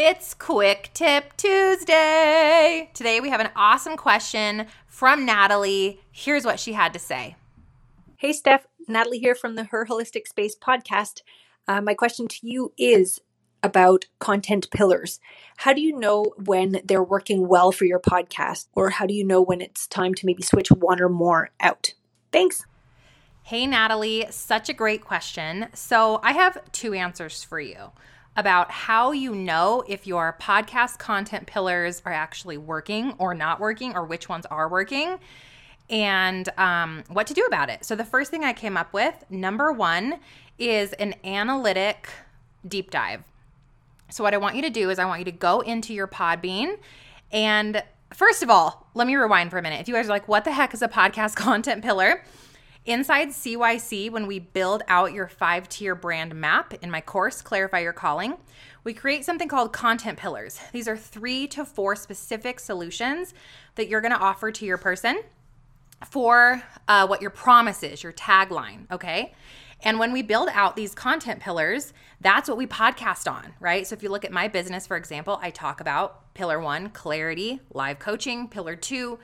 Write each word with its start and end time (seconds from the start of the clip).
It's 0.00 0.32
Quick 0.32 0.90
Tip 0.94 1.36
Tuesday. 1.36 2.88
Today 2.94 3.18
we 3.18 3.30
have 3.30 3.40
an 3.40 3.50
awesome 3.56 3.96
question 3.96 4.68
from 4.86 5.26
Natalie. 5.26 5.98
Here's 6.12 6.44
what 6.44 6.60
she 6.60 6.74
had 6.74 6.92
to 6.92 7.00
say. 7.00 7.34
Hey, 8.16 8.32
Steph. 8.32 8.64
Natalie 8.86 9.18
here 9.18 9.34
from 9.34 9.56
the 9.56 9.64
Her 9.64 9.86
Holistic 9.86 10.28
Space 10.28 10.54
podcast. 10.56 11.22
Uh, 11.66 11.80
my 11.80 11.94
question 11.94 12.28
to 12.28 12.38
you 12.42 12.72
is 12.78 13.18
about 13.60 14.04
content 14.20 14.70
pillars. 14.70 15.18
How 15.56 15.72
do 15.72 15.80
you 15.80 15.98
know 15.98 16.26
when 16.44 16.80
they're 16.84 17.02
working 17.02 17.48
well 17.48 17.72
for 17.72 17.84
your 17.84 17.98
podcast? 17.98 18.68
Or 18.76 18.90
how 18.90 19.04
do 19.04 19.14
you 19.14 19.24
know 19.24 19.42
when 19.42 19.60
it's 19.60 19.88
time 19.88 20.14
to 20.14 20.26
maybe 20.26 20.44
switch 20.44 20.70
one 20.70 21.02
or 21.02 21.08
more 21.08 21.50
out? 21.58 21.94
Thanks. 22.30 22.64
Hey, 23.42 23.66
Natalie, 23.66 24.26
such 24.30 24.68
a 24.68 24.74
great 24.74 25.04
question. 25.04 25.66
So, 25.74 26.20
I 26.22 26.34
have 26.34 26.70
two 26.70 26.94
answers 26.94 27.42
for 27.42 27.58
you 27.58 27.90
about 28.36 28.70
how 28.70 29.12
you 29.12 29.34
know 29.34 29.84
if 29.88 30.06
your 30.06 30.36
podcast 30.40 30.98
content 30.98 31.46
pillars 31.46 32.02
are 32.04 32.12
actually 32.12 32.56
working 32.56 33.14
or 33.18 33.34
not 33.34 33.60
working, 33.60 33.94
or 33.94 34.04
which 34.04 34.28
ones 34.28 34.46
are 34.46 34.68
working, 34.68 35.18
and 35.90 36.48
um, 36.58 37.02
what 37.08 37.26
to 37.26 37.34
do 37.34 37.44
about 37.44 37.70
it. 37.70 37.84
So, 37.84 37.96
the 37.96 38.04
first 38.04 38.30
thing 38.30 38.44
I 38.44 38.52
came 38.52 38.76
up 38.76 38.92
with, 38.92 39.24
number 39.30 39.72
one, 39.72 40.20
is 40.58 40.92
an 40.94 41.14
analytic 41.24 42.08
deep 42.66 42.90
dive. 42.90 43.24
So, 44.10 44.22
what 44.22 44.34
I 44.34 44.36
want 44.36 44.56
you 44.56 44.62
to 44.62 44.70
do 44.70 44.90
is, 44.90 44.98
I 44.98 45.04
want 45.04 45.20
you 45.20 45.24
to 45.26 45.32
go 45.32 45.60
into 45.60 45.92
your 45.94 46.06
Podbean 46.06 46.78
and 47.32 47.82
First 48.14 48.42
of 48.42 48.48
all, 48.48 48.86
let 48.94 49.06
me 49.06 49.14
rewind 49.16 49.50
for 49.50 49.58
a 49.58 49.62
minute. 49.62 49.80
If 49.80 49.88
you 49.88 49.94
guys 49.94 50.06
are 50.06 50.10
like, 50.10 50.28
what 50.28 50.44
the 50.44 50.52
heck 50.52 50.72
is 50.72 50.82
a 50.82 50.88
podcast 50.88 51.36
content 51.36 51.82
pillar? 51.84 52.22
Inside 52.88 53.28
CYC, 53.28 54.10
when 54.10 54.26
we 54.26 54.38
build 54.38 54.82
out 54.88 55.12
your 55.12 55.28
five 55.28 55.68
tier 55.68 55.94
brand 55.94 56.34
map 56.34 56.72
in 56.80 56.90
my 56.90 57.02
course, 57.02 57.42
Clarify 57.42 57.80
Your 57.80 57.92
Calling, 57.92 58.38
we 58.82 58.94
create 58.94 59.26
something 59.26 59.46
called 59.46 59.74
content 59.74 60.16
pillars. 60.18 60.58
These 60.72 60.88
are 60.88 60.96
three 60.96 61.46
to 61.48 61.66
four 61.66 61.94
specific 61.94 62.58
solutions 62.58 63.34
that 63.74 63.88
you're 63.88 64.00
to 64.00 64.16
offer 64.16 64.50
to 64.52 64.64
your 64.64 64.78
person 64.78 65.20
for 66.06 66.62
uh, 66.88 67.06
what 67.06 67.20
your 67.20 67.28
promise 67.28 67.82
is, 67.82 68.02
your 68.02 68.14
tagline, 68.14 68.90
okay? 68.90 69.34
And 69.82 69.98
when 69.98 70.10
we 70.10 70.22
build 70.22 70.48
out 70.54 70.74
these 70.74 70.94
content 70.94 71.40
pillars, 71.40 71.92
that's 72.22 72.48
what 72.48 72.56
we 72.56 72.66
podcast 72.66 73.30
on, 73.30 73.52
right? 73.60 73.86
So 73.86 73.96
if 73.96 74.02
you 74.02 74.08
look 74.08 74.24
at 74.24 74.32
my 74.32 74.48
business, 74.48 74.86
for 74.86 74.96
example, 74.96 75.38
I 75.42 75.50
talk 75.50 75.82
about 75.82 76.32
pillar 76.32 76.58
one, 76.58 76.88
clarity, 76.88 77.60
live 77.70 77.98
coaching, 77.98 78.48
pillar 78.48 78.76
two, 78.76 79.18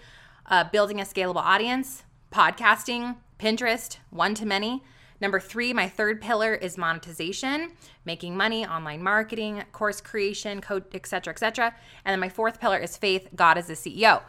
uh, 0.50 0.64
building 0.64 1.00
a 1.00 1.04
scalable 1.04 1.36
audience, 1.36 2.02
podcasting, 2.30 3.16
Pinterest, 3.44 3.98
one 4.08 4.34
to 4.36 4.46
many. 4.46 4.82
Number 5.20 5.38
three, 5.38 5.74
my 5.74 5.86
third 5.86 6.22
pillar 6.22 6.54
is 6.54 6.78
monetization, 6.78 7.72
making 8.06 8.34
money, 8.34 8.66
online 8.66 9.02
marketing, 9.02 9.64
course 9.70 10.00
creation, 10.00 10.62
code, 10.62 10.84
etc., 10.94 11.30
etc. 11.30 11.74
And 12.06 12.12
then 12.14 12.20
my 12.20 12.30
fourth 12.30 12.58
pillar 12.58 12.78
is 12.78 12.96
faith, 12.96 13.28
God 13.36 13.58
is 13.58 13.66
the 13.66 13.74
CEO. 13.74 14.22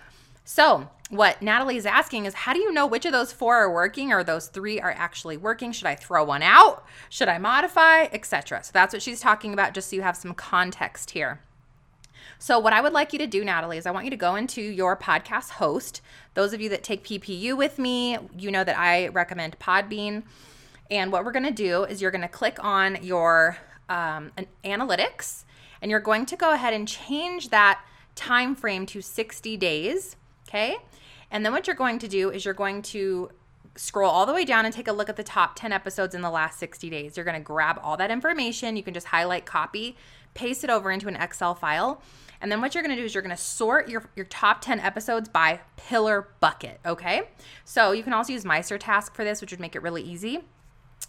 So, 0.44 0.89
what 1.09 1.41
Natalie 1.41 1.77
is 1.77 1.85
asking 1.85 2.25
is 2.25 2.33
how 2.33 2.52
do 2.52 2.59
you 2.59 2.73
know 2.73 2.85
which 2.85 3.05
of 3.05 3.13
those 3.13 3.31
four 3.31 3.55
are 3.55 3.72
working 3.72 4.11
or 4.11 4.22
those 4.22 4.47
three 4.47 4.81
are 4.81 4.91
actually 4.91 5.38
working? 5.38 5.72
Should 5.72 5.88
I 5.88 5.95
throw 5.95 6.25
one 6.25 6.44
out? 6.44 6.83
Should 7.07 7.29
I 7.29 7.38
modify, 7.38 8.07
etc.? 8.11 8.66
So 8.66 8.72
that's 8.73 8.94
what 8.94 9.02
she's 9.02 9.22
talking 9.22 9.53
about 9.53 9.73
just 9.73 9.91
so 9.91 9.95
you 9.95 10.02
have 10.02 10.17
some 10.17 10.33
context 10.33 11.11
here. 11.11 11.39
So, 12.39 12.59
what 12.59 12.73
I 12.73 12.81
would 12.81 12.94
like 12.94 13.14
you 13.14 13.19
to 13.19 13.28
do, 13.28 13.44
Natalie, 13.44 13.78
is 13.78 13.86
I 13.86 13.91
want 13.91 14.05
you 14.05 14.11
to 14.11 14.17
go 14.17 14.36
into 14.36 14.61
your 14.61 14.97
podcast 14.97 15.52
host. 15.52 16.02
Those 16.33 16.53
of 16.53 16.61
you 16.61 16.69
that 16.69 16.83
take 16.83 17.03
PPU 17.03 17.58
with 17.58 17.80
me, 17.80 18.17
you 18.38 18.52
know 18.52 18.64
that 18.64 18.78
I 18.78 19.08
recommend 19.09 19.58
Podbean. 19.59 20.23
And 20.91 21.11
what 21.11 21.25
we're 21.25 21.31
going 21.31 21.45
to 21.45 21.52
do 21.52 21.83
is 21.83 22.02
you're 22.02 22.11
going 22.11 22.22
to 22.22 22.28
click 22.28 22.63
on 22.63 23.00
your 23.02 23.58
um, 23.89 24.31
analytics 24.63 25.44
and 25.81 25.89
you're 25.89 26.00
going 26.00 26.25
to 26.28 26.36
go 26.36 26.53
ahead 26.53 26.73
and 26.73 26.88
change 26.88 27.50
that 27.50 27.83
time 28.16 28.56
frame 28.56 28.86
to 28.88 29.02
60 29.02 29.58
days. 29.58 30.16
Okay. 30.47 30.78
And 31.31 31.45
then 31.45 31.52
what 31.52 31.67
you're 31.67 31.75
going 31.75 32.00
to 32.00 32.08
do 32.08 32.30
is 32.30 32.45
you're 32.45 32.53
going 32.53 32.81
to 32.83 33.30
scroll 33.75 34.09
all 34.09 34.25
the 34.25 34.33
way 34.33 34.46
down 34.46 34.66
and 34.66 34.73
take 34.73 34.88
a 34.88 34.91
look 34.94 35.09
at 35.09 35.17
the 35.17 35.23
top 35.23 35.56
10 35.56 35.73
episodes 35.73 36.16
in 36.16 36.22
the 36.22 36.29
last 36.29 36.59
60 36.59 36.90
days. 36.90 37.17
You're 37.17 37.25
going 37.25 37.38
to 37.38 37.44
grab 37.44 37.79
all 37.84 37.97
that 37.97 38.12
information. 38.12 38.78
You 38.78 38.84
can 38.84 38.94
just 38.94 39.07
highlight, 39.07 39.46
copy, 39.46 39.97
paste 40.35 40.63
it 40.63 40.69
over 40.69 40.91
into 40.91 41.07
an 41.07 41.16
Excel 41.16 41.56
file. 41.56 42.01
And 42.40 42.51
then 42.51 42.62
what 42.62 42.75
you're 42.75 42.84
gonna 42.84 42.96
do 42.96 43.03
is 43.03 43.16
you're 43.16 43.23
gonna 43.23 43.35
sort 43.35 43.90
your, 43.90 44.03
your 44.16 44.25
top 44.25 44.62
10 44.62 44.79
episodes 44.79 45.28
by 45.28 45.62
pillar 45.78 46.28
bucket, 46.40 46.79
okay? 46.85 47.29
So 47.63 47.91
you 47.91 48.03
can 48.03 48.13
also 48.13 48.34
use 48.34 48.44
MeisterTask 48.44 49.16
for 49.16 49.23
this, 49.23 49.41
which 49.41 49.50
would 49.51 49.59
make 49.59 49.75
it 49.75 49.81
really 49.81 50.03
easy. 50.03 50.44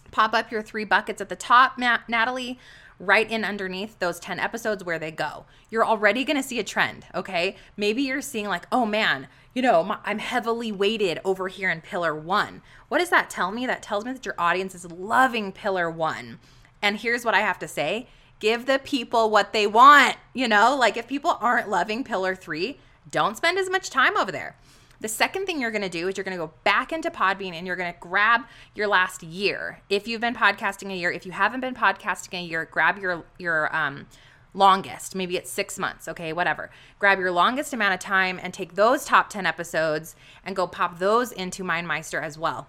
Pop 0.09 0.33
up 0.33 0.51
your 0.51 0.63
three 0.63 0.85
buckets 0.85 1.21
at 1.21 1.29
the 1.29 1.35
top, 1.35 1.77
Natalie, 1.77 2.57
right 2.99 3.29
in 3.29 3.43
underneath 3.43 3.99
those 3.99 4.19
10 4.19 4.39
episodes 4.39 4.83
where 4.83 4.97
they 4.97 5.11
go. 5.11 5.45
You're 5.69 5.85
already 5.85 6.23
gonna 6.23 6.41
see 6.41 6.59
a 6.59 6.63
trend, 6.63 7.05
okay? 7.13 7.55
Maybe 7.75 8.01
you're 8.01 8.21
seeing, 8.21 8.47
like, 8.47 8.65
oh 8.71 8.85
man, 8.85 9.27
you 9.53 9.61
know, 9.61 9.97
I'm 10.03 10.19
heavily 10.19 10.71
weighted 10.71 11.19
over 11.23 11.49
here 11.49 11.69
in 11.69 11.81
pillar 11.81 12.15
one. 12.15 12.61
What 12.87 12.99
does 12.99 13.09
that 13.09 13.29
tell 13.29 13.51
me? 13.51 13.65
That 13.67 13.83
tells 13.83 14.05
me 14.05 14.13
that 14.13 14.25
your 14.25 14.35
audience 14.37 14.73
is 14.73 14.89
loving 14.89 15.51
pillar 15.51 15.89
one. 15.89 16.39
And 16.81 16.97
here's 16.97 17.25
what 17.25 17.35
I 17.35 17.41
have 17.41 17.59
to 17.59 17.67
say 17.67 18.07
give 18.39 18.65
the 18.65 18.79
people 18.79 19.29
what 19.29 19.53
they 19.53 19.67
want. 19.67 20.17
You 20.33 20.47
know, 20.47 20.75
like 20.75 20.97
if 20.97 21.07
people 21.07 21.37
aren't 21.41 21.69
loving 21.69 22.03
pillar 22.03 22.35
three, 22.35 22.79
don't 23.09 23.37
spend 23.37 23.57
as 23.57 23.69
much 23.69 23.89
time 23.89 24.17
over 24.17 24.31
there. 24.31 24.55
The 24.99 25.07
second 25.07 25.45
thing 25.45 25.61
you're 25.61 25.71
going 25.71 25.83
to 25.83 25.89
do 25.89 26.07
is 26.07 26.17
you're 26.17 26.23
going 26.23 26.37
to 26.37 26.43
go 26.43 26.53
back 26.63 26.91
into 26.91 27.11
Podbean 27.11 27.53
and 27.53 27.67
you're 27.67 27.75
going 27.75 27.93
to 27.93 27.99
grab 27.99 28.41
your 28.73 28.87
last 28.87 29.21
year. 29.21 29.81
If 29.89 30.07
you've 30.07 30.21
been 30.21 30.33
podcasting 30.33 30.91
a 30.91 30.95
year, 30.95 31.11
if 31.11 31.25
you 31.25 31.31
haven't 31.31 31.59
been 31.59 31.75
podcasting 31.75 32.39
a 32.39 32.43
year, 32.43 32.65
grab 32.65 32.97
your 32.97 33.23
your 33.37 33.75
um, 33.75 34.07
longest. 34.55 35.13
Maybe 35.13 35.37
it's 35.37 35.51
six 35.51 35.77
months. 35.77 36.07
Okay, 36.07 36.33
whatever. 36.33 36.71
Grab 36.97 37.19
your 37.19 37.31
longest 37.31 37.73
amount 37.73 37.93
of 37.93 37.99
time 37.99 38.39
and 38.41 38.53
take 38.53 38.73
those 38.73 39.05
top 39.05 39.29
ten 39.29 39.45
episodes 39.45 40.15
and 40.43 40.55
go 40.55 40.65
pop 40.65 40.97
those 40.97 41.31
into 41.31 41.63
MindMeister 41.63 42.21
as 42.21 42.39
well 42.39 42.67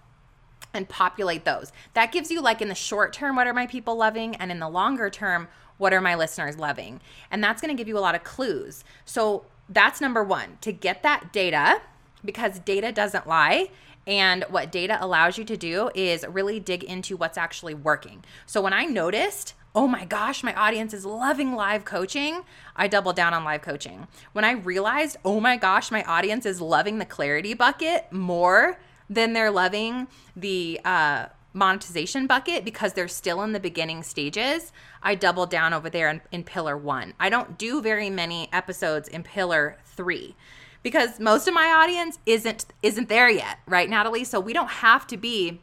and 0.75 0.89
populate 0.89 1.45
those. 1.45 1.73
That 1.95 2.13
gives 2.13 2.31
you, 2.31 2.41
like, 2.41 2.61
in 2.61 2.69
the 2.69 2.75
short 2.75 3.13
term, 3.13 3.37
what 3.37 3.47
are 3.47 3.55
my 3.55 3.67
people 3.67 3.97
loving? 3.97 4.37
And 4.37 4.51
in 4.51 4.59
the 4.59 4.69
longer 4.69 5.11
term, 5.11 5.49
what 5.79 5.93
are 5.93 6.01
my 6.01 6.15
listeners 6.15 6.59
loving? 6.59 7.01
And 7.31 7.43
that's 7.43 7.61
to 7.61 7.75
give 7.75 7.89
you 7.89 7.99
a 7.99 8.01
lot 8.01 8.15
of 8.15 8.25
clues. 8.25 8.85
So 9.05 9.45
that's 9.69 10.01
number 10.01 10.23
one 10.25 10.59
to 10.61 10.73
get 10.73 11.03
that 11.03 11.33
data 11.33 11.81
because 12.25 12.59
data 12.59 12.93
doesn't 12.93 13.27
lie. 13.27 13.71
And 14.07 14.45
what 14.49 14.73
data 14.73 14.97
allows 15.01 15.37
you 15.37 15.45
to 15.45 15.57
do 15.57 15.91
is 15.95 16.27
really 16.27 16.59
dig 16.61 16.83
into 16.83 17.17
what's 17.17 17.37
actually 17.37 17.75
working. 17.75 18.25
So 18.47 18.61
when 18.63 18.73
I 18.73 18.85
noticed, 18.85 19.55
oh 19.75 19.87
my 19.87 20.05
gosh, 20.07 20.43
my 20.43 20.55
audience 20.55 20.95
is 20.95 21.05
loving 21.05 21.55
live 21.55 21.85
coaching, 21.85 22.43
I 22.75 22.89
doubled 22.89 23.17
down 23.17 23.35
on 23.35 23.45
live 23.45 23.63
coaching. 23.63 24.09
When 24.33 24.45
I 24.45 24.53
realized, 24.53 25.19
oh 25.25 25.41
my 25.41 25.57
gosh, 25.57 25.91
my 25.91 26.03
audience 26.05 26.47
is 26.47 26.61
loving 26.61 26.99
the 26.99 27.05
clarity 27.05 27.53
bucket 27.53 28.11
more 28.11 28.81
then 29.09 29.33
they're 29.33 29.51
loving 29.51 30.09
the 30.37 30.81
uh, 30.85 31.27
monetization 31.53 32.27
bucket 32.27 32.65
because 32.65 32.93
they're 32.93 33.09
still 33.09 33.43
in 33.43 33.53
the 33.53 33.61
beginning 33.61 34.03
stages. 34.03 34.73
I 35.03 35.15
double 35.15 35.47
down 35.47 35.73
over 35.73 35.91
there 35.91 36.09
in, 36.09 36.21
in 36.31 36.45
pillar 36.45 36.77
one. 36.77 37.15
I 37.19 37.29
don't 37.29 37.59
do 37.59 37.81
very 37.81 38.11
many 38.11 38.49
episodes 38.53 39.09
in 39.09 39.23
pillar 39.23 39.77
three 39.85 40.37
because 40.83 41.19
most 41.19 41.49
of 41.49 41.55
my 41.55 41.67
audience 41.67 42.19
isn't 42.27 42.67
isn't 42.83 43.09
there 43.09 43.29
yet, 43.29 43.59
right, 43.67 43.89
Natalie? 43.89 44.25
So 44.25 44.41
we 44.41 44.53
don't 44.53 44.71
have 44.71 45.07
to 45.09 45.17
be 45.17 45.61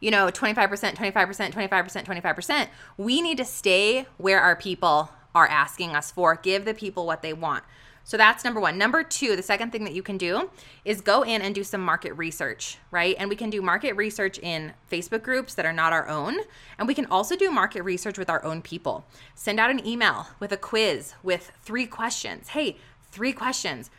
you 0.00 0.10
know 0.10 0.26
25% 0.26 0.94
25% 0.94 1.52
25% 1.52 2.04
25% 2.04 2.68
we 2.98 3.22
need 3.22 3.38
to 3.38 3.44
stay 3.44 4.06
where 4.18 4.40
our 4.40 4.56
people 4.56 5.10
are 5.34 5.46
asking 5.46 5.94
us 5.96 6.10
for 6.10 6.36
give 6.36 6.64
the 6.64 6.74
people 6.74 7.06
what 7.06 7.22
they 7.22 7.32
want 7.32 7.64
so 8.06 8.18
that's 8.18 8.44
number 8.44 8.60
one. 8.60 8.76
Number 8.76 9.02
two, 9.02 9.34
the 9.34 9.42
second 9.42 9.72
thing 9.72 9.84
that 9.84 9.94
you 9.94 10.02
can 10.02 10.18
do 10.18 10.50
is 10.84 11.00
go 11.00 11.22
in 11.22 11.40
and 11.40 11.54
do 11.54 11.64
some 11.64 11.80
market 11.80 12.12
research, 12.12 12.76
right? 12.90 13.16
And 13.18 13.30
we 13.30 13.36
can 13.36 13.48
do 13.48 13.62
market 13.62 13.94
research 13.94 14.38
in 14.38 14.74
Facebook 14.92 15.22
groups 15.22 15.54
that 15.54 15.64
are 15.64 15.72
not 15.72 15.94
our 15.94 16.06
own. 16.06 16.36
And 16.78 16.86
we 16.86 16.94
can 16.94 17.06
also 17.06 17.34
do 17.34 17.50
market 17.50 17.82
research 17.82 18.18
with 18.18 18.28
our 18.28 18.44
own 18.44 18.60
people. 18.60 19.06
Send 19.34 19.58
out 19.58 19.70
an 19.70 19.84
email 19.86 20.28
with 20.38 20.52
a 20.52 20.58
quiz 20.58 21.14
with 21.22 21.50
three 21.62 21.86
questions. 21.86 22.48
Hey, 22.48 22.76
three 23.10 23.32
questions. 23.32 23.90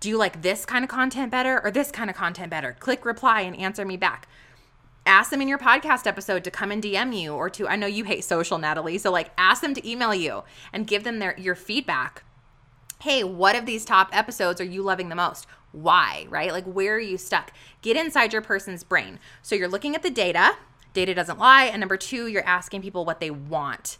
Do 0.00 0.08
you 0.08 0.16
like 0.16 0.40
this 0.40 0.64
kind 0.64 0.82
of 0.82 0.90
content 0.90 1.30
better 1.30 1.62
or 1.62 1.70
this 1.70 1.90
kind 1.90 2.08
of 2.08 2.16
content 2.16 2.48
better? 2.48 2.74
Click 2.80 3.04
reply 3.04 3.42
and 3.42 3.54
answer 3.56 3.84
me 3.84 3.98
back 3.98 4.28
ask 5.04 5.32
them 5.32 5.42
in 5.42 5.48
your 5.48 5.58
podcast 5.58 6.06
episode 6.06 6.44
to 6.44 6.50
come 6.50 6.70
and 6.70 6.80
DM 6.80 7.12
you 7.18 7.32
or 7.32 7.50
to 7.50 7.66
I 7.66 7.74
know 7.74 7.88
you 7.88 8.04
hate 8.04 8.22
social 8.22 8.56
Natalie 8.56 8.98
so 8.98 9.10
like 9.10 9.32
ask 9.36 9.60
them 9.60 9.74
to 9.74 9.90
email 9.90 10.14
you 10.14 10.44
and 10.72 10.86
give 10.86 11.02
them 11.02 11.18
their 11.18 11.36
your 11.36 11.56
feedback 11.56 12.22
hey, 13.02 13.24
what 13.24 13.56
of 13.56 13.66
these 13.66 13.84
top 13.84 14.08
episodes 14.12 14.60
are 14.60 14.64
you 14.64 14.80
loving 14.80 15.08
the 15.08 15.16
most? 15.16 15.46
Why, 15.72 16.26
right? 16.30 16.52
Like, 16.52 16.64
where 16.64 16.94
are 16.94 17.00
you 17.00 17.18
stuck? 17.18 17.52
Get 17.80 17.96
inside 17.96 18.32
your 18.32 18.42
person's 18.42 18.84
brain. 18.84 19.18
So 19.42 19.56
you're 19.56 19.66
looking 19.66 19.96
at 19.96 20.04
the 20.04 20.10
data, 20.10 20.52
data 20.92 21.12
doesn't 21.12 21.38
lie. 21.38 21.64
And 21.64 21.80
number 21.80 21.96
two, 21.96 22.28
you're 22.28 22.46
asking 22.46 22.80
people 22.82 23.04
what 23.04 23.18
they 23.18 23.30
want. 23.30 23.98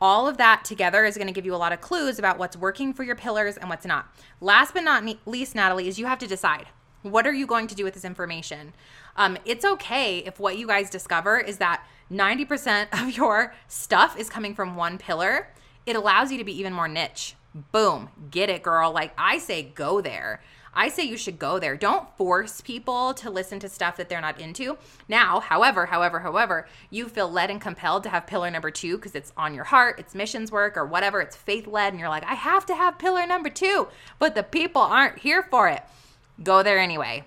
All 0.00 0.26
of 0.26 0.36
that 0.38 0.64
together 0.64 1.04
is 1.04 1.16
going 1.16 1.28
to 1.28 1.32
give 1.32 1.46
you 1.46 1.54
a 1.54 1.56
lot 1.56 1.72
of 1.72 1.80
clues 1.80 2.18
about 2.18 2.38
what's 2.38 2.56
working 2.56 2.92
for 2.92 3.04
your 3.04 3.14
pillars 3.14 3.56
and 3.56 3.70
what's 3.70 3.86
not. 3.86 4.12
Last 4.40 4.74
but 4.74 4.82
not 4.82 5.04
least, 5.26 5.54
Natalie, 5.54 5.86
is 5.86 5.98
you 5.98 6.06
have 6.06 6.18
to 6.18 6.26
decide 6.26 6.66
what 7.02 7.26
are 7.26 7.32
you 7.32 7.46
going 7.46 7.68
to 7.68 7.74
do 7.76 7.84
with 7.84 7.94
this 7.94 8.04
information? 8.04 8.72
Um, 9.16 9.38
it's 9.44 9.64
okay 9.64 10.18
if 10.18 10.40
what 10.40 10.58
you 10.58 10.66
guys 10.66 10.90
discover 10.90 11.38
is 11.38 11.58
that 11.58 11.86
90% 12.10 12.88
of 13.00 13.16
your 13.16 13.54
stuff 13.68 14.18
is 14.18 14.28
coming 14.28 14.56
from 14.56 14.74
one 14.74 14.98
pillar 14.98 15.48
it 15.86 15.96
allows 15.96 16.30
you 16.30 16.38
to 16.38 16.44
be 16.44 16.58
even 16.58 16.72
more 16.72 16.88
niche. 16.88 17.34
Boom, 17.54 18.10
get 18.30 18.48
it, 18.48 18.62
girl. 18.62 18.92
Like 18.92 19.12
I 19.18 19.38
say, 19.38 19.62
go 19.62 20.00
there. 20.00 20.40
I 20.72 20.88
say 20.88 21.02
you 21.02 21.16
should 21.16 21.38
go 21.38 21.58
there. 21.58 21.76
Don't 21.76 22.16
force 22.16 22.60
people 22.60 23.12
to 23.14 23.28
listen 23.28 23.58
to 23.60 23.68
stuff 23.68 23.96
that 23.96 24.08
they're 24.08 24.20
not 24.20 24.40
into. 24.40 24.78
Now, 25.08 25.40
however, 25.40 25.86
however, 25.86 26.20
however, 26.20 26.68
you 26.90 27.08
feel 27.08 27.28
led 27.28 27.50
and 27.50 27.60
compelled 27.60 28.04
to 28.04 28.08
have 28.08 28.28
pillar 28.28 28.50
number 28.50 28.70
two 28.70 28.96
because 28.96 29.16
it's 29.16 29.32
on 29.36 29.52
your 29.52 29.64
heart, 29.64 29.98
it's 29.98 30.14
missions 30.14 30.52
work 30.52 30.76
or 30.76 30.86
whatever, 30.86 31.20
it's 31.20 31.34
faith 31.34 31.66
led, 31.66 31.92
and 31.92 31.98
you're 31.98 32.08
like, 32.08 32.24
I 32.24 32.34
have 32.34 32.66
to 32.66 32.74
have 32.76 33.00
pillar 33.00 33.26
number 33.26 33.50
two, 33.50 33.88
but 34.20 34.36
the 34.36 34.44
people 34.44 34.82
aren't 34.82 35.18
here 35.18 35.42
for 35.42 35.68
it. 35.68 35.82
Go 36.42 36.62
there 36.62 36.78
anyway. 36.78 37.24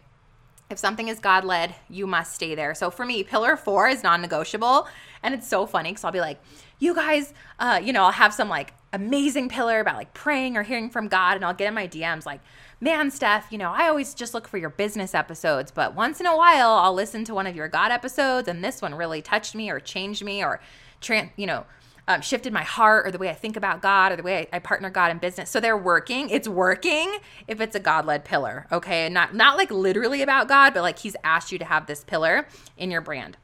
If 0.70 0.80
something 0.80 1.10
is 1.10 1.20
God 1.20 1.44
led, 1.44 1.75
you 1.90 2.08
must 2.08 2.34
stay 2.34 2.56
there. 2.56 2.74
So 2.74 2.90
for 2.90 3.06
me, 3.06 3.24
pillar 3.24 3.58
four 3.58 3.90
is 3.90 4.04
non 4.04 4.22
negotiable. 4.22 4.88
And 5.22 5.34
it's 5.34 5.48
so 5.48 5.66
funny 5.66 5.92
because 5.92 6.04
I'll 6.04 6.12
be 6.12 6.22
like, 6.22 6.42
you 6.80 6.96
guys, 6.96 7.34
uh, 7.60 7.80
you 7.84 7.94
know, 7.94 8.06
I'll 8.06 8.12
have 8.12 8.34
some 8.34 8.50
like 8.50 8.74
amazing 8.94 9.50
pillar 9.50 9.80
about 9.80 9.98
like 9.98 10.13
praying 10.13 10.56
or 10.56 10.63
hearing 10.63 10.90
from 10.90 11.07
God, 11.07 11.36
and 11.36 11.44
I'll 11.44 11.54
get 11.54 11.68
in 11.68 11.74
my 11.74 11.88
DMs 11.88 12.25
like, 12.25 12.40
man, 12.80 13.12
Steph, 13.12 13.51
you 13.51 13.57
know, 13.57 13.72
I 13.72 13.88
always 13.88 14.13
just 14.13 14.34
look 14.34 14.48
for 14.48 14.57
your 14.57 14.69
business 14.69 15.13
episodes, 15.13 15.72
but 15.72 15.95
once 15.95 16.19
in 16.19 16.25
a 16.25 16.38
while 16.38 16.69
I'll 16.69 16.94
listen 16.94 17.25
to 17.25 17.34
one 17.34 17.48
of 17.48 17.56
your 17.56 17.68
God 17.68 17.92
episodes, 17.92 18.48
and 18.48 18.63
this 18.63 18.81
one 18.81 18.95
really 18.95 19.22
touched 19.22 19.56
me 19.56 19.69
or 19.69 19.80
changed 19.80 20.24
me 20.24 20.44
or, 20.44 20.62
tran- 21.01 21.31
you 21.36 21.48
know, 21.48 21.66
um, 22.07 22.22
shifted 22.22 22.51
my 22.51 22.63
heart 22.63 23.07
or 23.07 23.12
the 23.12 23.18
way 23.18 23.30
I 23.30 23.34
think 23.34 23.56
about 23.56 23.81
God 23.81 24.12
or 24.12 24.16
the 24.18 24.24
way 24.24 24.48
I, 24.51 24.57
I, 24.57 24.60
partner 24.60 24.90
God 24.90 25.12
in 25.12 25.19
business. 25.19 25.50
So 25.50 25.60
they're 25.60 25.78
working. 25.78 26.30
It's 26.30 26.48
working 26.48 27.18
if 27.48 27.62
it's 27.62 27.75
a 27.75 27.80
God 27.80 28.06
led 28.06 28.25
pillar, 28.25 28.68
okay? 28.72 29.07
Not 29.07 29.34
not 29.34 29.57
like 29.57 29.72
literally 29.72 30.22
about 30.22 30.48
God, 30.48 30.74
but 30.74 30.81
like 30.81 31.00
He's 31.00 31.16
asked 31.24 31.51
you 31.51 31.60
to 31.60 31.66
have 31.66 31.86
this 31.86 32.04
pillar 32.04 32.46
in 32.78 32.92
your 32.92 33.01
brand. 33.01 33.38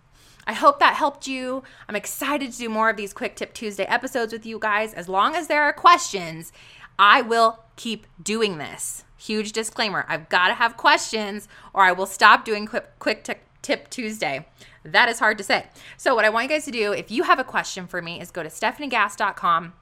I 0.48 0.54
hope 0.54 0.80
that 0.80 0.96
helped 0.96 1.28
you. 1.28 1.64
I'm 1.88 1.96
excited 1.96 2.52
to 2.52 2.58
do 2.58 2.70
more 2.70 2.90
of 2.90 2.98
these 2.98 3.14
Quick 3.14 3.36
Tip 3.36 3.54
Tuesday 3.54 3.84
episodes 3.86 4.34
with 4.34 4.46
you 4.46 4.60
guys. 4.60 4.94
As 4.94 5.08
long 5.08 5.36
as 5.36 5.48
there 5.48 5.64
are 5.64 5.74
questions, 5.74 6.52
I 6.98 7.22
will 7.22 7.64
keep 7.76 8.08
doing 8.22 8.58
this. 8.58 9.04
Huge 9.18 9.52
disclaimer 9.52 10.06
I've 10.08 10.30
got 10.30 10.48
to 10.48 10.54
have 10.54 10.78
questions 10.78 11.48
or 11.74 11.84
I 11.84 11.92
will 11.92 12.06
stop 12.06 12.46
doing 12.46 12.66
Quick, 12.66 12.98
quick 13.00 13.24
t- 13.24 13.34
Tip 13.62 13.90
Tuesday. 13.90 14.48
That 14.84 15.10
is 15.10 15.20
hard 15.20 15.38
to 15.38 15.44
say. 15.44 15.68
So, 15.98 16.16
what 16.16 16.24
I 16.24 16.30
want 16.30 16.46
you 16.46 16.56
guys 16.56 16.66
to 16.66 16.72
do, 16.72 16.94
if 16.94 17.12
you 17.12 17.24
have 17.24 17.40
a 17.40 17.44
question 17.44 17.88
for 17.88 18.02
me, 18.02 18.22
is 18.22 18.32
go 18.32 18.42
to 18.42 18.50
stefaniegass.com 18.50 19.74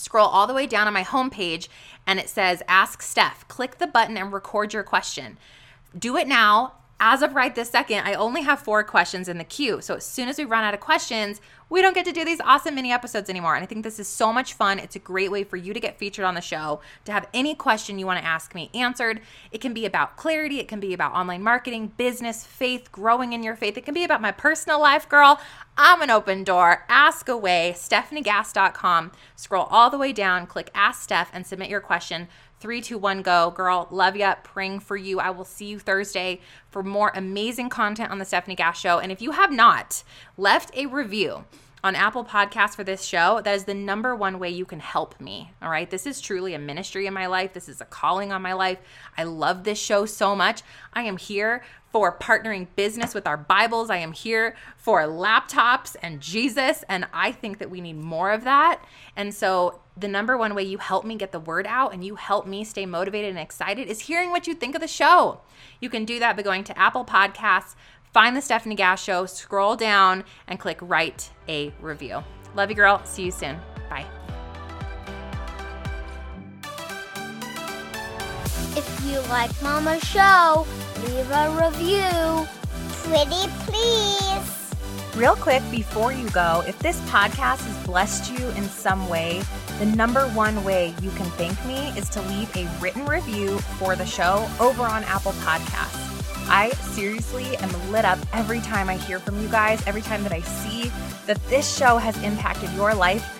scroll 0.00 0.26
all 0.26 0.46
the 0.46 0.54
way 0.54 0.66
down 0.66 0.86
on 0.86 0.94
my 0.94 1.04
homepage 1.04 1.68
and 2.06 2.18
it 2.18 2.28
says 2.28 2.62
Ask 2.66 3.02
Steph. 3.02 3.46
Click 3.48 3.78
the 3.78 3.86
button 3.86 4.16
and 4.16 4.32
record 4.32 4.72
your 4.72 4.82
question. 4.82 5.38
Do 5.96 6.16
it 6.16 6.26
now 6.26 6.74
as 7.00 7.22
of 7.22 7.34
right 7.34 7.54
this 7.54 7.70
second, 7.70 8.04
I 8.04 8.12
only 8.14 8.42
have 8.42 8.60
four 8.60 8.84
questions 8.84 9.28
in 9.28 9.38
the 9.38 9.44
queue. 9.44 9.80
So 9.80 9.96
as 9.96 10.04
soon 10.04 10.28
as 10.28 10.36
we 10.36 10.44
run 10.44 10.62
out 10.62 10.74
of 10.74 10.80
questions, 10.80 11.40
we 11.70 11.80
don't 11.80 11.94
get 11.94 12.04
to 12.04 12.12
do 12.12 12.24
these 12.24 12.40
awesome 12.40 12.74
mini 12.74 12.92
episodes 12.92 13.30
anymore. 13.30 13.54
And 13.54 13.62
I 13.62 13.66
think 13.66 13.84
this 13.84 13.98
is 13.98 14.08
so 14.08 14.32
much 14.32 14.54
fun. 14.54 14.78
It's 14.78 14.96
a 14.96 15.00
great 15.00 15.30
way 15.30 15.44
for 15.44 15.56
you 15.56 15.72
to 15.72 15.80
get 15.80 15.98
featured 15.98 16.24
on 16.24 16.34
the 16.34 16.40
show, 16.40 16.80
to 17.06 17.12
have 17.12 17.28
any 17.32 17.54
question 17.54 17.98
you 17.98 18.06
want 18.06 18.20
to 18.20 18.26
ask 18.26 18.54
me 18.54 18.70
answered. 18.74 19.20
It 19.50 19.60
can 19.60 19.72
be 19.72 19.86
about 19.86 20.16
clarity, 20.16 20.60
it 20.60 20.68
can 20.68 20.80
be 20.80 20.92
about 20.92 21.12
online 21.12 21.42
marketing, 21.42 21.92
business, 21.96 22.44
faith, 22.44 22.92
growing 22.92 23.32
in 23.32 23.42
your 23.42 23.56
faith. 23.56 23.78
It 23.78 23.84
can 23.84 23.94
be 23.94 24.04
about 24.04 24.20
my 24.20 24.32
personal 24.32 24.80
life, 24.80 25.08
girl. 25.08 25.40
I'm 25.78 26.02
an 26.02 26.10
open 26.10 26.44
door. 26.44 26.84
Ask 26.88 27.28
away. 27.28 27.74
StefanieGass.com. 27.76 29.12
Scroll 29.36 29.68
all 29.70 29.88
the 29.88 29.98
way 29.98 30.12
down, 30.12 30.46
click 30.46 30.70
Ask 30.74 31.02
Steph, 31.02 31.30
and 31.32 31.46
submit 31.46 31.70
your 31.70 31.80
question 31.80 32.28
Three, 32.60 32.82
two, 32.82 32.98
one, 32.98 33.22
go. 33.22 33.50
Girl, 33.50 33.88
love 33.90 34.16
ya. 34.16 34.34
Praying 34.44 34.80
for 34.80 34.94
you. 34.94 35.18
I 35.18 35.30
will 35.30 35.46
see 35.46 35.64
you 35.64 35.78
Thursday 35.78 36.40
for 36.68 36.82
more 36.82 37.10
amazing 37.14 37.70
content 37.70 38.10
on 38.10 38.18
the 38.18 38.26
Stefanie 38.26 38.54
Gass 38.56 38.78
Show. 38.78 38.98
And 38.98 39.10
if 39.10 39.22
you 39.22 39.30
have 39.30 39.50
not 39.50 40.04
left 40.36 40.70
a 40.76 40.84
review, 40.84 41.46
on 41.82 41.94
Apple 41.94 42.24
Podcasts 42.24 42.76
for 42.76 42.84
this 42.84 43.04
show, 43.04 43.40
that 43.42 43.54
is 43.54 43.64
the 43.64 43.74
number 43.74 44.14
one 44.14 44.38
way 44.38 44.50
you 44.50 44.64
can 44.64 44.80
help 44.80 45.20
me. 45.20 45.52
All 45.62 45.70
right. 45.70 45.90
This 45.90 46.06
is 46.06 46.20
truly 46.20 46.54
a 46.54 46.58
ministry 46.58 47.06
in 47.06 47.14
my 47.14 47.26
life. 47.26 47.52
This 47.52 47.68
is 47.68 47.80
a 47.80 47.86
calling 47.86 48.32
on 48.32 48.42
my 48.42 48.52
life. 48.52 48.78
I 49.16 49.24
love 49.24 49.64
this 49.64 49.78
show 49.78 50.06
so 50.06 50.36
much. 50.36 50.62
I 50.92 51.02
am 51.02 51.16
here 51.16 51.62
for 51.90 52.16
partnering 52.16 52.68
business 52.76 53.14
with 53.14 53.26
our 53.26 53.36
Bibles. 53.36 53.90
I 53.90 53.96
am 53.96 54.12
here 54.12 54.54
for 54.76 55.02
laptops 55.02 55.96
and 56.02 56.20
Jesus. 56.20 56.84
And 56.88 57.06
I 57.12 57.32
think 57.32 57.58
that 57.58 57.70
we 57.70 57.80
need 57.80 57.96
more 57.96 58.30
of 58.30 58.44
that. 58.44 58.84
And 59.16 59.34
so 59.34 59.80
the 59.96 60.08
number 60.08 60.36
one 60.36 60.54
way 60.54 60.62
you 60.62 60.78
help 60.78 61.04
me 61.04 61.16
get 61.16 61.32
the 61.32 61.40
word 61.40 61.66
out 61.66 61.92
and 61.92 62.04
you 62.04 62.14
help 62.14 62.46
me 62.46 62.64
stay 62.64 62.86
motivated 62.86 63.30
and 63.30 63.38
excited 63.38 63.88
is 63.88 64.00
hearing 64.00 64.30
what 64.30 64.46
you 64.46 64.54
think 64.54 64.74
of 64.74 64.80
the 64.80 64.88
show. 64.88 65.40
You 65.80 65.90
can 65.90 66.04
do 66.04 66.18
that 66.20 66.36
by 66.36 66.42
going 66.42 66.64
to 66.64 66.78
Apple 66.78 67.04
Podcasts, 67.04 67.74
find 68.12 68.36
the 68.36 68.40
Stefanie 68.40 68.76
Gass 68.76 69.02
Show, 69.02 69.26
scroll 69.26 69.76
down, 69.76 70.24
and 70.48 70.58
click 70.58 70.78
write 70.80 71.30
a 71.48 71.72
review. 71.80 72.22
Love 72.54 72.70
you, 72.70 72.76
girl. 72.76 73.00
See 73.04 73.24
you 73.24 73.30
soon. 73.30 73.58
Bye. 73.88 74.06
If 78.76 79.04
you 79.04 79.18
like 79.28 79.50
Mama's 79.62 80.02
show, 80.02 80.66
leave 81.06 81.30
a 81.30 81.50
review. 81.64 82.46
Pretty 83.02 83.50
please. 83.66 84.60
Real 85.16 85.34
quick 85.34 85.62
before 85.72 86.12
you 86.12 86.30
go, 86.30 86.62
if 86.68 86.78
this 86.78 87.00
podcast 87.00 87.66
has 87.66 87.86
blessed 87.86 88.32
you 88.32 88.48
in 88.50 88.62
some 88.64 89.08
way, 89.08 89.42
the 89.80 89.86
number 89.86 90.28
one 90.28 90.62
way 90.62 90.94
you 91.02 91.10
can 91.10 91.26
thank 91.32 91.62
me 91.66 91.88
is 91.98 92.08
to 92.10 92.22
leave 92.22 92.54
a 92.56 92.68
written 92.80 93.04
review 93.06 93.58
for 93.78 93.96
the 93.96 94.06
show 94.06 94.48
over 94.60 94.82
on 94.82 95.02
Apple 95.04 95.32
Podcasts. 95.32 96.09
I 96.50 96.70
seriously 96.94 97.56
am 97.58 97.92
lit 97.92 98.04
up 98.04 98.18
every 98.32 98.60
time 98.60 98.88
I 98.88 98.96
hear 98.96 99.20
from 99.20 99.40
you 99.40 99.48
guys, 99.48 99.86
every 99.86 100.02
time 100.02 100.24
that 100.24 100.32
I 100.32 100.40
see 100.40 100.90
that 101.26 101.40
this 101.48 101.76
show 101.76 101.96
has 101.96 102.20
impacted 102.24 102.70
your 102.72 102.92
life 102.92 103.36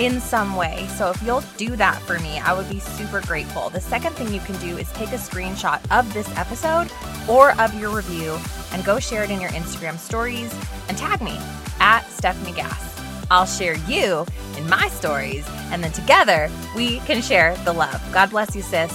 in 0.00 0.20
some 0.20 0.56
way. 0.56 0.86
So 0.96 1.10
if 1.10 1.22
you'll 1.22 1.44
do 1.56 1.76
that 1.76 2.00
for 2.02 2.18
me, 2.20 2.38
I 2.38 2.54
would 2.54 2.68
be 2.68 2.80
super 2.80 3.20
grateful. 3.20 3.68
The 3.68 3.80
second 3.80 4.14
thing 4.14 4.32
you 4.32 4.40
can 4.40 4.58
do 4.60 4.78
is 4.78 4.90
take 4.92 5.10
a 5.10 5.16
screenshot 5.16 5.80
of 5.96 6.12
this 6.14 6.28
episode 6.36 6.90
or 7.28 7.52
of 7.60 7.78
your 7.78 7.94
review 7.94 8.38
and 8.72 8.84
go 8.84 8.98
share 8.98 9.24
it 9.24 9.30
in 9.30 9.40
your 9.40 9.50
Instagram 9.50 9.98
stories 9.98 10.52
and 10.88 10.96
tag 10.96 11.20
me 11.20 11.36
at 11.80 12.02
Stefanie 12.04 12.56
Gass. 12.56 12.92
I'll 13.30 13.46
share 13.46 13.76
you 13.88 14.26
in 14.56 14.68
my 14.68 14.88
stories, 14.88 15.46
and 15.70 15.82
then 15.82 15.92
together 15.92 16.50
we 16.76 16.98
can 17.00 17.22
share 17.22 17.56
the 17.64 17.72
love. 17.72 18.02
God 18.12 18.30
bless 18.30 18.54
you, 18.54 18.62
sis. 18.62 18.92